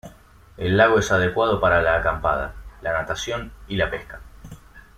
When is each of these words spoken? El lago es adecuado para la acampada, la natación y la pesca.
El 0.57 0.77
lago 0.77 0.97
es 0.97 1.11
adecuado 1.11 1.61
para 1.61 1.83
la 1.83 1.95
acampada, 1.97 2.55
la 2.81 2.91
natación 2.91 3.51
y 3.67 3.75
la 3.75 3.91
pesca. 3.91 4.19